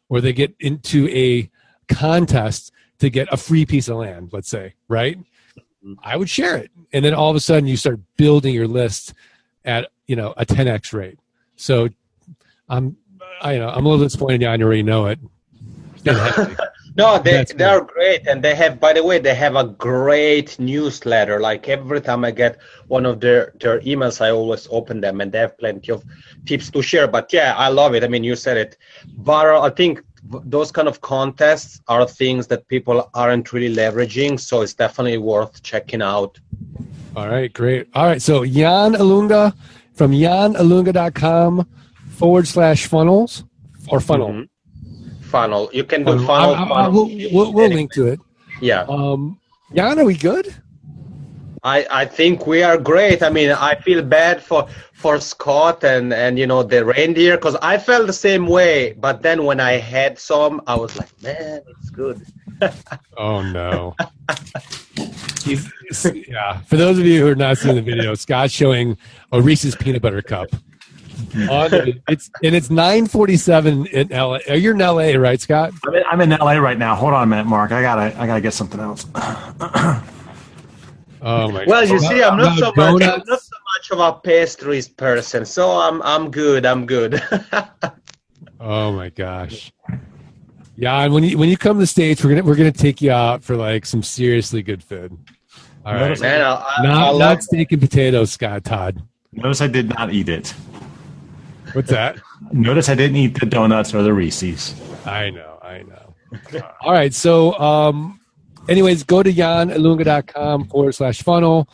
[0.08, 1.50] or they get into a
[1.92, 5.18] contest to get a free piece of land, let's say, right?
[6.04, 6.70] I would share it.
[6.94, 9.16] And then all of a sudden you start building your list
[9.66, 11.18] at, you know, a 10x rate.
[11.56, 11.90] So
[12.74, 12.98] I'm,
[13.42, 14.42] I, know, I'm a little disappointed.
[14.42, 15.20] Yeah, I already know it.
[16.96, 18.80] No, they That's they are great, and they have.
[18.80, 21.40] By the way, they have a great newsletter.
[21.40, 25.32] Like every time I get one of their their emails, I always open them, and
[25.32, 26.04] they have plenty of
[26.46, 27.08] tips to share.
[27.08, 28.04] But yeah, I love it.
[28.04, 28.78] I mean, you said it,
[29.24, 29.64] viral.
[29.64, 34.76] I think those kind of contests are things that people aren't really leveraging, so it's
[34.76, 36.40] definitely worth checking out.
[37.16, 37.88] All right, great.
[37.96, 39.56] All right, so Yann Ilunga
[39.94, 41.68] from yannilunga.com
[42.24, 43.44] forward slash funnels
[43.90, 44.30] or funnel.
[44.30, 44.48] Mhm.
[45.34, 45.70] Funnel.
[45.74, 46.26] You can do Funnel.
[46.26, 46.56] funnel.
[46.56, 46.92] I- I- I- funnel.
[46.94, 48.20] we'll, we'll, we'll link to it.
[48.62, 48.86] Yeah.
[48.88, 49.38] Um,
[49.74, 50.56] Yann, are we good?
[51.66, 53.22] I, I think we are great.
[53.24, 57.58] I mean, I feel bad for for Scott and and you know the reindeer because
[57.62, 58.94] I felt the same way.
[59.06, 62.22] But then when I had some, I was like, man, it's good.
[63.18, 63.96] Oh no.
[65.44, 66.62] He's, he's- yeah.
[66.70, 68.98] For those of you who are not seeing the video, Scott's showing
[69.34, 70.48] a Reese's peanut butter cup.
[71.50, 74.40] On the- it's and it's 9:47 in LA.
[74.50, 75.72] Oh, You're in LA, right, Scott?
[75.88, 76.96] I'm in, I'm in LA right now.
[76.96, 77.72] Hold on a minute, Mark.
[77.72, 79.06] I gotta I gotta get something else.
[81.26, 81.64] Oh my.
[81.66, 83.02] Well, you see, I'm not so much?
[83.02, 86.66] I'm not so much of a pastries person, so I'm I'm good.
[86.66, 87.22] I'm good.
[88.66, 89.74] Oh my gosh.
[90.78, 93.02] Yeah, and when you when you come to the states, we're gonna we're gonna take
[93.02, 95.18] you out for like some seriously good food.
[95.86, 99.02] All right, man, I, I, I not love not steak and potatoes, Scott Todd.
[99.34, 100.54] Notice I did not eat it.
[101.74, 102.20] What's that?
[102.52, 104.76] Notice I didn't eat the donuts or the Reese's.
[105.06, 106.14] I know, I know.
[106.82, 108.20] All right, so um,
[108.70, 111.68] anyways, go to yannilunga.com forward slash funnel.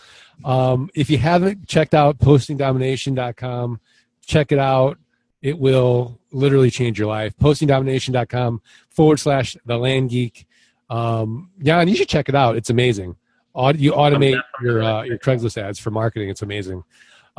[0.46, 3.80] Um, if you haven't checked out postingdomination.com,
[4.26, 4.98] check it out.
[5.42, 7.36] It will literally change your life.
[7.38, 10.46] Postingdomination.com forward slash the land geek.
[10.90, 12.56] Um, Yann, you should check it out.
[12.56, 13.16] It's amazing.
[13.54, 16.30] Aud- you automate your uh, your Craigslist ads for marketing.
[16.30, 16.84] It's amazing.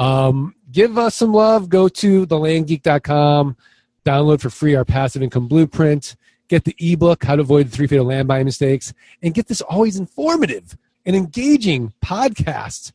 [0.01, 1.69] Um, give us some love.
[1.69, 3.57] Go to thelandgeek.com.
[4.05, 6.17] Download for free our passive income blueprint.
[6.49, 8.93] Get the ebook, How to Avoid the Three Fatal Land Buying Mistakes,
[9.23, 10.77] and get this always informative
[11.07, 12.93] and engaging podcast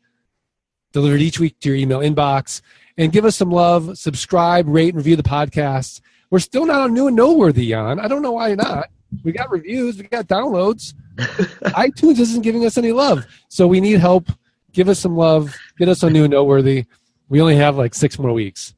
[0.92, 2.62] delivered each week to your email inbox.
[2.98, 6.02] And give us some love, subscribe, rate, and review the podcast.
[6.32, 8.00] We're still not on new and noteworthy, Yann.
[8.00, 8.90] I don't know why you're not.
[9.24, 10.94] We got reviews, we got downloads.
[11.18, 13.26] iTunes isn't giving us any love.
[13.50, 14.30] So we need help.
[14.76, 15.56] Give us some love.
[15.80, 16.86] Get us on new and noteworthy.
[17.30, 18.76] We only have like six more weeks.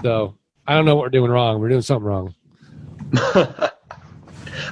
[0.00, 1.60] So I don't know what we're doing wrong.
[1.60, 2.34] We're doing something wrong.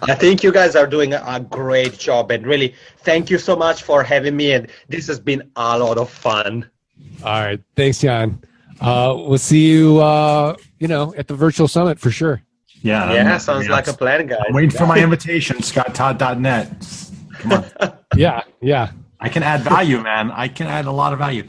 [0.02, 3.82] I think you guys are doing a great job and really thank you so much
[3.82, 6.70] for having me and this has been a lot of fun.
[7.24, 7.60] All right.
[7.74, 8.40] Thanks, John.
[8.80, 12.40] Uh, we'll see you, uh, you know, at the virtual summit for sure.
[12.82, 13.12] Yeah.
[13.12, 14.38] Yeah, sounds yeah, like a plan, guys.
[14.46, 16.86] I'm waiting for my invitation, scotttodd.net.
[17.40, 17.98] Come on.
[18.16, 18.92] yeah, yeah.
[19.20, 20.30] I can add value, man.
[20.30, 21.48] I can add a lot of value.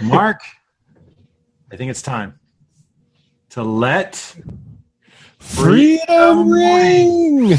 [0.00, 0.40] Mark,
[1.70, 2.38] I think it's time
[3.50, 4.36] to let
[5.38, 7.58] freedom ring.